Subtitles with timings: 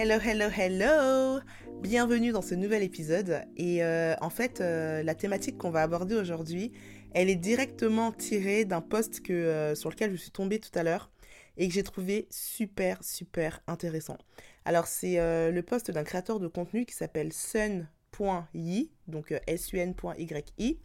[0.00, 1.40] Hello, hello, hello
[1.82, 3.42] Bienvenue dans ce nouvel épisode.
[3.56, 6.70] Et euh, en fait, euh, la thématique qu'on va aborder aujourd'hui,
[7.14, 10.84] elle est directement tirée d'un post que, euh, sur lequel je suis tombée tout à
[10.84, 11.10] l'heure
[11.56, 14.18] et que j'ai trouvé super, super intéressant.
[14.64, 15.16] Alors, c'est
[15.50, 20.78] le post d'un créateur de contenu qui s'appelle sun.yi, donc sun.yi.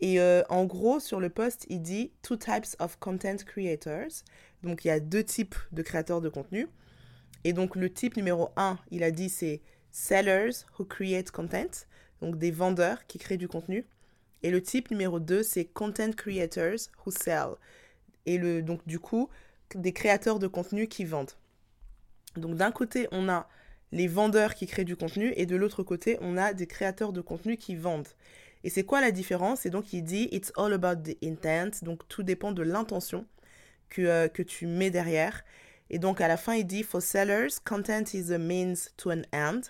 [0.00, 4.24] Et en gros, sur le post, il dit Two types of content creators.
[4.62, 6.66] Donc, il y a deux types de créateurs de contenu.
[7.44, 9.60] Et donc le type numéro 1, il a dit c'est
[9.90, 11.86] sellers who create content,
[12.20, 13.86] donc des vendeurs qui créent du contenu.
[14.42, 17.56] Et le type numéro 2, c'est content creators who sell.
[18.26, 19.28] Et donc du coup,
[19.74, 21.32] des créateurs de contenu qui vendent.
[22.36, 23.48] Donc d'un côté, on a
[23.92, 27.20] les vendeurs qui créent du contenu et de l'autre côté, on a des créateurs de
[27.20, 28.08] contenu qui vendent.
[28.64, 29.66] Et c'est quoi la différence?
[29.66, 33.26] Et donc il dit It's all about the intent, donc tout dépend de l'intention
[33.88, 35.44] que, euh, que tu mets derrière.
[35.90, 39.22] Et donc, à la fin, il dit For sellers, content is a means to an
[39.32, 39.62] end.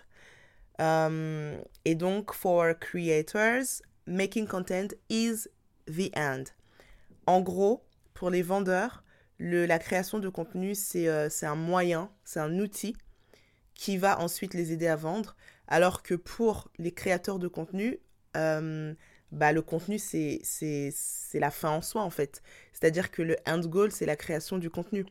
[0.78, 5.48] Um, et donc, for creators, making content is
[5.86, 6.44] the end.
[7.26, 7.84] En gros,
[8.14, 9.04] pour les vendeurs,
[9.38, 12.96] le, la création de contenu, c'est euh, un moyen, c'est un outil
[13.74, 15.36] qui va ensuite les aider à vendre.
[15.68, 17.98] Alors que pour les créateurs de contenu,
[18.36, 18.94] euh,
[19.30, 20.40] bah, le contenu, c'est
[21.34, 22.42] la fin en soi, en fait.
[22.72, 25.04] C'est-à-dire que le end goal, c'est la création du contenu.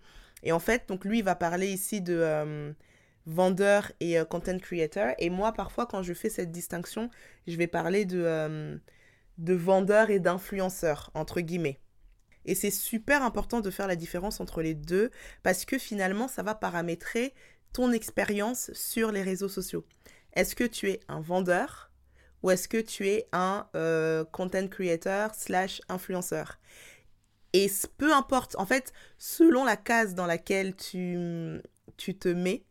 [0.43, 2.73] Et en fait, donc lui, il va parler ici de euh,
[3.25, 5.13] vendeur et euh, content creator.
[5.17, 7.09] Et moi, parfois, quand je fais cette distinction,
[7.47, 8.77] je vais parler de, euh,
[9.37, 11.79] de vendeur et d'influenceur, entre guillemets.
[12.45, 15.11] Et c'est super important de faire la différence entre les deux
[15.43, 17.33] parce que finalement, ça va paramétrer
[17.73, 19.85] ton expérience sur les réseaux sociaux.
[20.33, 21.91] Est-ce que tu es un vendeur
[22.41, 23.67] ou est-ce que tu es un
[24.31, 26.57] content creator slash influenceur?
[27.57, 31.59] Et peu importe, en fait, selon la case dans laquelle tu,
[31.97, 32.63] te mets,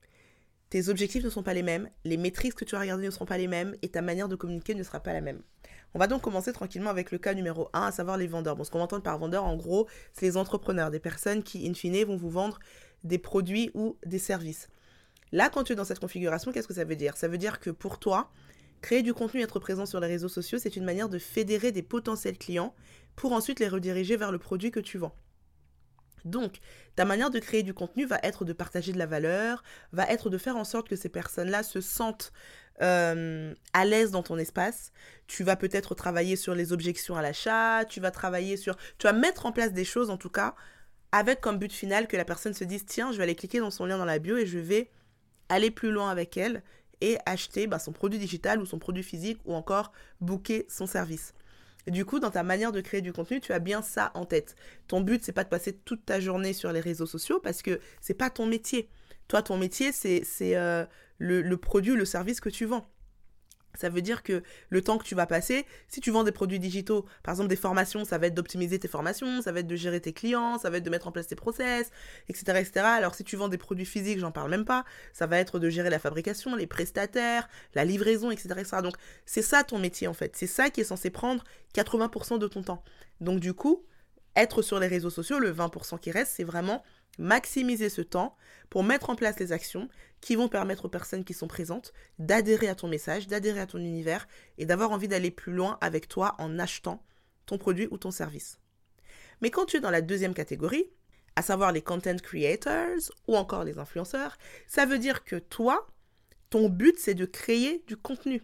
[0.70, 3.26] tes objectifs ne sont pas les mêmes, les métriques que tu as regardées ne seront
[3.26, 5.42] pas les mêmes et ta manière de communiquer ne sera pas la même.
[5.94, 8.54] On va donc commencer tranquillement avec le cas numéro 1, à savoir les vendeurs.
[8.54, 11.74] Bon, ce qu'on entend par vendeur, en gros, c'est les entrepreneurs, des personnes qui, in
[11.74, 12.60] fine, vont vous vendre
[13.02, 14.68] des produits ou des services.
[15.32, 17.16] Là, quand tu es dans cette configuration, qu'est-ce que ça veut dire?
[17.16, 18.30] Ça veut dire que pour toi,
[18.82, 21.72] créer du contenu et être présent sur les réseaux sociaux, c'est une manière de fédérer
[21.72, 22.72] des potentiels clients
[23.16, 25.14] pour ensuite les rediriger vers le produit que tu vends.
[26.24, 26.58] Donc,
[26.96, 29.62] ta manière de créer du contenu va être de partager de la valeur,
[29.92, 32.32] va être de faire en sorte que ces personnes-là se sentent
[32.82, 34.92] euh, à l'aise dans ton espace.
[35.28, 38.76] Tu vas peut-être travailler sur les objections à l'achat, tu vas travailler sur...
[38.98, 40.56] Tu vas mettre en place des choses, en tout cas,
[41.12, 43.70] avec comme but final que la personne se dise, tiens, je vais aller cliquer dans
[43.70, 44.90] son lien dans la bio et je vais
[45.48, 46.62] aller plus loin avec elle
[47.00, 51.34] et acheter bah, son produit digital ou son produit physique ou encore booker son service.
[51.86, 54.56] Du coup, dans ta manière de créer du contenu, tu as bien ça en tête.
[54.88, 57.80] Ton but, c'est pas de passer toute ta journée sur les réseaux sociaux parce que
[58.00, 58.90] c'est pas ton métier.
[59.28, 60.22] Toi, ton métier, c'est
[60.56, 60.84] euh,
[61.18, 62.88] le, le produit, le service que tu vends.
[63.76, 66.58] Ça veut dire que le temps que tu vas passer, si tu vends des produits
[66.58, 69.76] digitaux, par exemple des formations, ça va être d'optimiser tes formations, ça va être de
[69.76, 71.90] gérer tes clients, ça va être de mettre en place tes process,
[72.28, 72.58] etc.
[72.60, 72.86] etc.
[72.86, 75.68] Alors si tu vends des produits physiques, j'en parle même pas, ça va être de
[75.68, 78.48] gérer la fabrication, les prestataires, la livraison, etc.
[78.58, 78.76] etc.
[78.82, 78.94] Donc
[79.24, 81.44] c'est ça ton métier en fait, c'est ça qui est censé prendre
[81.74, 82.82] 80% de ton temps.
[83.20, 83.84] Donc du coup,
[84.36, 86.82] être sur les réseaux sociaux, le 20% qui reste, c'est vraiment
[87.18, 88.36] maximiser ce temps
[88.70, 89.88] pour mettre en place les actions
[90.20, 93.78] qui vont permettre aux personnes qui sont présentes d'adhérer à ton message, d'adhérer à ton
[93.78, 94.26] univers
[94.58, 97.02] et d'avoir envie d'aller plus loin avec toi en achetant
[97.46, 98.58] ton produit ou ton service.
[99.40, 100.86] Mais quand tu es dans la deuxième catégorie,
[101.36, 105.86] à savoir les content creators ou encore les influenceurs, ça veut dire que toi,
[106.50, 108.42] ton but c'est de créer du contenu.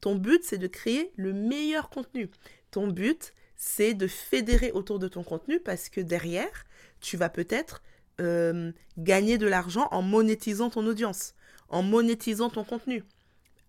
[0.00, 2.30] Ton but c'est de créer le meilleur contenu.
[2.72, 6.64] Ton but c'est de fédérer autour de ton contenu parce que derrière,
[7.00, 7.80] tu vas peut-être
[8.20, 11.34] euh, gagner de l'argent en monétisant ton audience,
[11.68, 13.04] en monétisant ton contenu,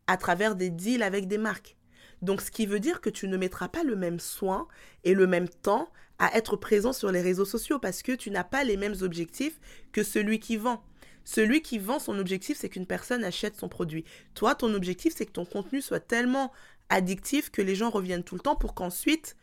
[0.07, 1.77] à travers des deals avec des marques.
[2.21, 4.67] Donc, ce qui veut dire que tu ne mettras pas le même soin
[5.03, 5.89] et le même temps
[6.19, 9.59] à être présent sur les réseaux sociaux parce que tu n'as pas les mêmes objectifs
[9.91, 10.83] que celui qui vend.
[11.25, 14.05] Celui qui vend, son objectif, c'est qu'une personne achète son produit.
[14.33, 16.51] Toi, ton objectif, c'est que ton contenu soit tellement
[16.89, 19.35] addictif que les gens reviennent tout le temps pour qu'ensuite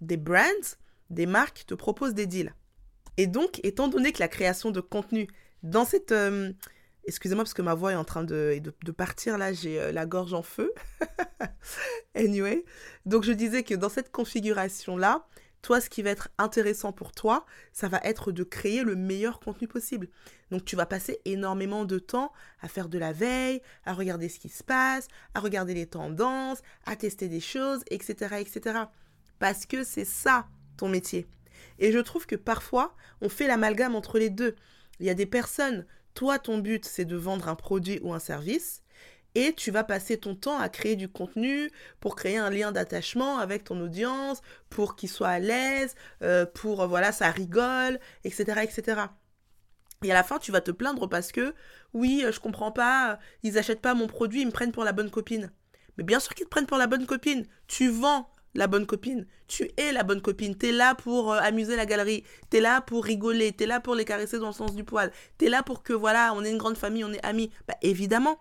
[0.00, 0.76] des brands,
[1.10, 2.54] des marques te proposent des deals.
[3.16, 5.28] Et donc, étant donné que la création de contenu
[5.62, 6.12] dans cette...
[6.12, 6.52] Euh,
[7.04, 10.06] excusez-moi parce que ma voix est en train de, de, partir là, j'ai euh, la
[10.06, 10.72] gorge en feu.
[12.14, 12.64] anyway,
[13.04, 15.26] donc je disais que dans cette configuration-là,
[15.62, 19.40] toi, ce qui va être intéressant pour toi, ça va être de créer le meilleur
[19.40, 20.08] contenu possible.
[20.52, 24.38] Donc tu vas passer énormément de temps à faire de la veille, à regarder ce
[24.38, 28.36] qui se passe, à regarder les tendances, à tester des choses, etc.
[28.38, 28.84] etc.
[29.40, 30.46] Parce que c'est ça
[30.76, 31.26] ton métier.
[31.78, 34.54] Et je trouve que parfois, on fait l'amalgame entre les deux.
[35.00, 38.18] Il y a des personnes Toi, ton but, c'est de vendre un produit ou un
[38.18, 38.82] service.
[39.34, 41.70] Et tu vas passer ton temps à créer du contenu
[42.00, 46.80] pour créer un lien d'attachement avec ton audience, pour qu'ils soient à l'aise, euh, pour,
[46.80, 49.02] euh, voilà, ça rigole, etc., etc.
[50.02, 51.54] Et à la fin, tu vas te plaindre parce que,
[51.92, 54.92] oui, euh, je comprends pas, ils achètent pas mon produit, ils me prennent pour la
[54.92, 55.52] bonne copine.
[55.98, 57.46] Mais bien sûr qu'ils te prennent pour la bonne copine.
[57.66, 59.26] Tu vends la bonne copine.
[59.48, 60.56] Tu es la bonne copine.
[60.56, 62.24] Tu es là pour amuser la galerie.
[62.50, 63.52] Tu es là pour rigoler.
[63.52, 65.12] Tu es là pour les caresser dans le sens du poil.
[65.38, 67.50] Tu es là pour que, voilà, on est une grande famille, on est amis.
[67.68, 68.40] Bah, évidemment.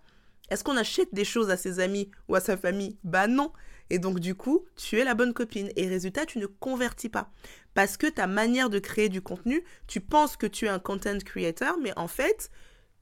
[0.49, 2.97] Est-ce qu'on achète des choses à ses amis ou à sa famille?
[3.03, 3.51] Bah non.
[3.89, 5.69] Et donc du coup, tu es la bonne copine.
[5.75, 7.31] Et résultat, tu ne convertis pas.
[7.73, 11.17] Parce que ta manière de créer du contenu, tu penses que tu es un content
[11.19, 12.49] creator, mais en fait,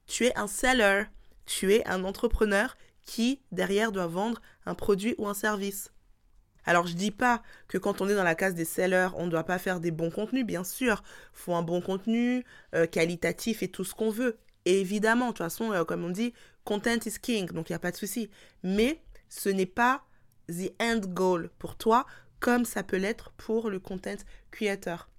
[0.08, 1.04] tu es un seller.
[1.46, 5.92] Tu es un entrepreneur qui, derrière, doit vendre un produit ou un service.
[6.66, 9.32] Alors je dis pas que quand on est dans la case des sellers, on ne
[9.32, 11.04] doit pas faire des bons contenus, bien sûr.
[11.34, 14.38] Faut un bon contenu, euh, qualitatif et tout ce qu'on veut.
[14.66, 16.34] évidemment, de toute façon, euh, comme on dit,
[16.64, 18.30] Content is king, donc il n'y a pas de souci.
[18.64, 20.06] Mais ce n'est pas
[20.48, 22.06] the end goal pour toi,
[22.40, 24.16] comme ça peut l'être pour le content
[24.52, 25.10] creator.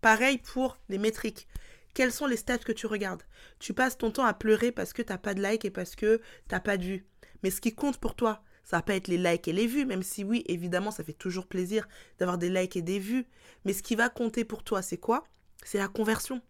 [0.00, 1.46] Pareil pour les métriques.
[1.94, 3.22] Quels sont les stats que tu regardes?
[3.58, 5.96] Tu passes ton temps à pleurer parce que tu n'as pas de like et parce
[5.96, 6.22] que tu
[6.54, 7.06] n'as pas de vues.
[7.42, 9.86] Mais ce qui compte pour toi, ça va pas être les likes et les vues,
[9.86, 11.88] même si oui, évidemment, ça fait toujours plaisir
[12.18, 13.24] d'avoir des likes et des vues.
[13.64, 15.24] Mais ce qui va compter pour toi, c'est quoi?
[15.64, 16.42] C'est la conversion.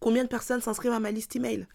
[0.00, 1.66] Combien de personnes s'inscrivent à ma liste email?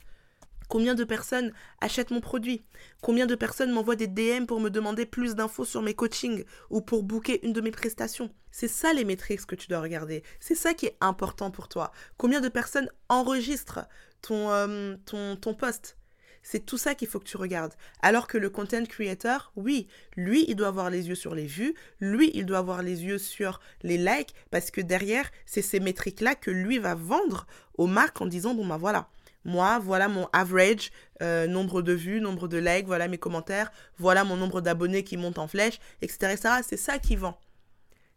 [0.70, 2.66] Combien de personnes achètent mon produit?
[3.04, 6.82] Combien de personnes m'envoient des DM pour me demander plus d'infos sur mes coachings ou
[6.82, 8.34] pour booker une de mes prestations?
[8.50, 10.24] C'est ça les métriques que tu dois regarder.
[10.40, 11.92] C'est ça qui est important pour toi.
[12.18, 13.88] Combien de personnes enregistrent
[14.24, 15.96] ton, euh, ton, ton post?
[16.44, 17.74] C'est tout ça qu'il faut que tu regardes.
[18.02, 21.76] Alors que le content creator, oui, lui, il doit avoir les yeux sur les vues,
[22.00, 26.36] lui, il doit avoir les yeux sur les likes, parce que derrière, c'est ces métriques-là
[26.36, 27.48] que lui va vendre
[27.78, 29.10] aux marques en disant, bon ben voilà,
[29.44, 30.92] moi, voilà mon average,
[31.22, 35.18] euh, nombre de vues, nombre de likes, voilà mes commentaires, voilà mon nombre d'abonnés qui
[35.18, 36.36] monte en flèche, etc.
[36.68, 37.40] C'est ça qui vend.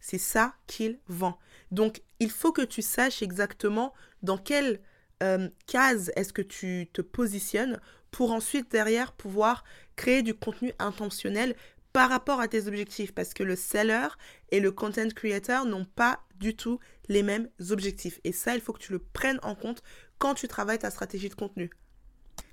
[0.00, 1.38] C'est ça qu'il vend.
[1.70, 4.80] Donc, il faut que tu saches exactement dans quelle
[5.22, 7.80] euh, case est-ce que tu te positionnes
[8.14, 9.64] pour ensuite, derrière, pouvoir
[9.96, 11.56] créer du contenu intentionnel
[11.92, 13.12] par rapport à tes objectifs.
[13.12, 14.06] Parce que le seller
[14.52, 16.78] et le content creator n'ont pas du tout
[17.08, 18.20] les mêmes objectifs.
[18.22, 19.82] Et ça, il faut que tu le prennes en compte
[20.18, 21.70] quand tu travailles ta stratégie de contenu.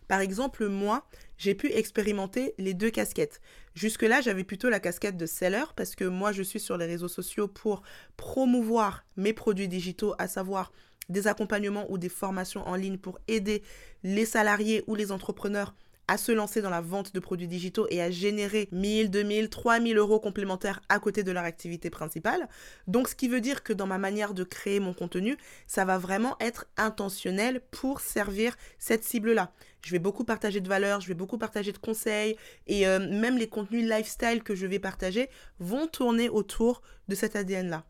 [0.08, 3.40] Par exemple, moi, j'ai pu expérimenter les deux casquettes.
[3.76, 7.08] Jusque-là, j'avais plutôt la casquette de seller parce que moi, je suis sur les réseaux
[7.08, 7.84] sociaux pour
[8.18, 10.72] promouvoir mes produits digitaux, à savoir
[11.12, 13.62] des accompagnements ou des formations en ligne pour aider
[14.04, 15.76] les salariés ou les entrepreneurs
[16.12, 19.98] à se lancer dans la vente de produits digitaux et à générer 1000, 2000, 3000
[19.98, 22.50] euros complémentaires à côté de leur activité principale.
[22.88, 25.38] Donc, ce qui veut dire que dans ma manière de créer mon contenu,
[25.68, 29.54] ça va vraiment être intentionnel pour servir cette cible-là.
[29.86, 32.36] Je vais beaucoup partager de valeurs, je vais beaucoup partager de conseils
[32.68, 35.30] et euh, même les contenus lifestyle que je vais partager
[35.60, 37.86] vont tourner autour de cet ADN-là.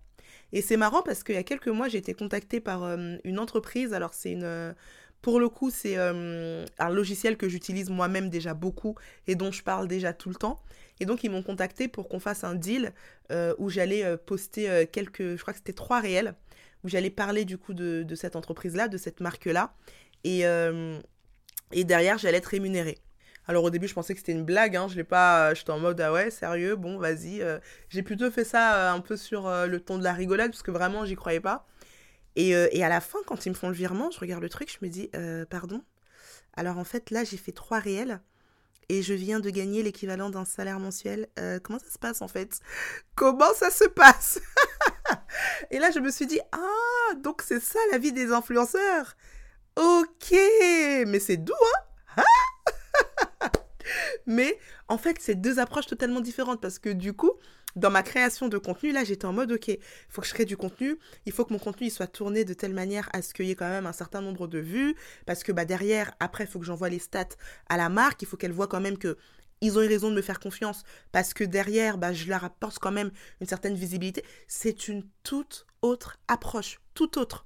[0.53, 3.39] Et c'est marrant parce qu'il y a quelques mois, j'ai été contactée par euh, une
[3.39, 3.93] entreprise.
[3.93, 4.73] Alors, c'est une,
[5.21, 8.95] pour le coup, c'est euh, un logiciel que j'utilise moi-même déjà beaucoup
[9.27, 10.59] et dont je parle déjà tout le temps.
[10.99, 12.93] Et donc, ils m'ont contacté pour qu'on fasse un deal
[13.31, 16.35] euh, où j'allais euh, poster quelques, je crois que c'était trois réels,
[16.83, 19.75] où j'allais parler du coup de, cette entreprise-là, de cette marque-là.
[20.23, 20.41] Et,
[21.71, 22.97] et derrière, j'allais être rémunérée.
[23.47, 25.79] Alors au début, je pensais que c'était une blague, hein, je l'ai pas, j'étais en
[25.79, 27.43] mode ah ouais, sérieux, bon, vas-y.
[27.89, 31.05] j'ai plutôt fait ça un peu sur le ton de la rigolade parce que vraiment,
[31.05, 31.65] j'y croyais pas.
[32.39, 34.71] Euh, et, à la fin, quand ils me font le virement, je regarde le truc,
[34.71, 35.83] je me dis, euh, pardon?
[36.53, 38.21] Alors en fait, là, j'ai fait trois réels
[38.89, 41.27] et je viens de gagner l'équivalent d'un salaire mensuel.
[41.39, 42.59] Euh, comment ça se passe en fait?
[43.15, 44.39] Comment ça se passe?
[45.71, 49.15] Et là, je me suis dit, ah, donc c'est ça la vie des influenceurs.
[49.77, 50.31] Ok,
[51.07, 51.53] mais c'est doux,
[52.17, 52.23] hein?
[54.25, 54.57] Mais
[54.87, 57.31] en fait, c'est deux approches totalement différentes parce que du coup,
[57.75, 59.79] dans ma création de contenu, là, j'étais en mode, OK, il
[60.09, 62.73] faut que je crée du contenu, il faut que mon contenu soit tourné de telle
[62.73, 64.95] manière à ce qu'il y ait quand même un certain nombre de vues,
[65.25, 67.29] parce que bah, derrière, après, il faut que j'envoie les stats
[67.69, 69.17] à la marque, il faut qu'elle voit quand même que
[69.61, 72.79] ils ont eu raison de me faire confiance, parce que derrière, bah, je leur apporte
[72.79, 74.23] quand même une certaine visibilité.
[74.47, 77.45] C'est une toute autre approche, toute autre.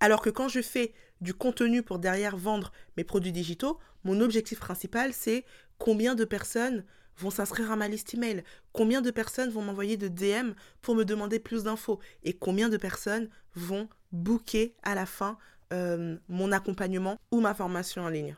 [0.00, 4.58] Alors que quand je fais du contenu pour derrière vendre mes produits digitaux, mon objectif
[4.58, 5.44] principal, c'est
[5.78, 6.84] combien de personnes
[7.18, 8.42] vont s'inscrire à ma liste email
[8.72, 12.78] Combien de personnes vont m'envoyer de DM pour me demander plus d'infos Et combien de
[12.78, 15.36] personnes vont booker à la fin
[15.72, 18.36] euh, mon accompagnement ou ma formation en ligne.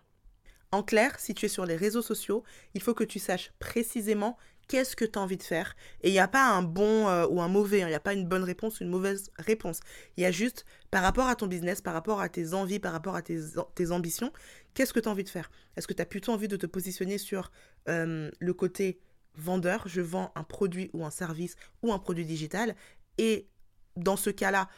[0.71, 2.43] En clair, si tu es sur les réseaux sociaux,
[2.75, 4.37] il faut que tu saches précisément
[4.73, 5.77] qu'est-ce que tu as envie de faire.
[6.01, 7.89] Et il n'y a pas un bon euh, ou un mauvais, hein.
[7.89, 9.81] il n'y a pas une bonne réponse une mauvaise réponse.
[10.17, 12.93] Il y a juste, par rapport à ton business, par rapport à tes envies, par
[12.93, 14.33] rapport à tes, ambitions,
[14.73, 15.51] qu'est-ce que tu as envie de faire?
[15.77, 17.53] Est-ce que tu as plutôt envie de te positionner sur
[17.91, 18.99] euh, le côté
[19.35, 22.75] vendeur, je vends un produit ou un service ou un produit digital,
[23.19, 23.51] et
[23.97, 24.71] dans ce cas-là,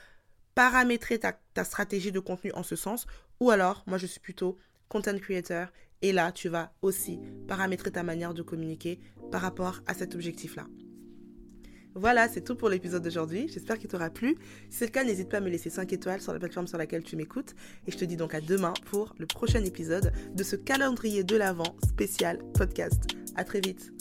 [0.56, 3.06] paramétrer ta stratégie de contenu en ce sens,
[3.38, 4.58] ou alors, moi je suis plutôt
[4.88, 5.68] content creator,
[6.02, 10.66] et là, tu vas aussi paramétrer ta manière de communiquer par rapport à cet objectif-là.
[11.94, 13.48] Voilà, c'est tout pour l'épisode d'aujourd'hui.
[13.48, 14.36] J'espère qu'il t'aura plu.
[14.68, 16.76] Si c'est le cas, n'hésite pas à me laisser 5 étoiles sur la plateforme sur
[16.76, 17.54] laquelle tu m'écoutes.
[17.86, 21.36] Et je te dis donc à demain pour le prochain épisode de ce calendrier de
[21.36, 23.04] l'Avent spécial podcast.
[23.36, 23.92] À très vite.